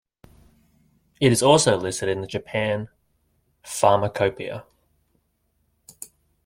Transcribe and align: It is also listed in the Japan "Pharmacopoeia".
It 1.19 1.31
is 1.31 1.43
also 1.43 1.77
listed 1.77 2.09
in 2.09 2.21
the 2.21 2.25
Japan 2.27 2.89
"Pharmacopoeia". 3.63 4.65